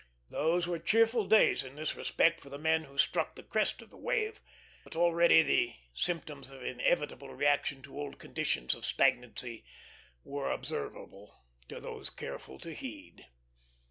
[0.31, 3.91] Those were cheerful days in this respect for the men who struck the crest of
[3.91, 4.41] the wave;
[4.83, 9.63] but already the symptoms of inevitable reaction to old conditions of stagnancy
[10.23, 13.27] were observable to those careful to heed.